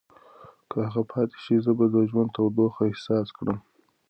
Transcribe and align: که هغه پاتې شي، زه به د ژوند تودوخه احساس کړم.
که 0.69 0.77
هغه 0.85 1.03
پاتې 1.11 1.37
شي، 1.43 1.55
زه 1.65 1.71
به 1.77 1.85
د 1.93 1.95
ژوند 2.09 2.29
تودوخه 2.35 2.81
احساس 2.89 3.27
کړم. 3.37 3.57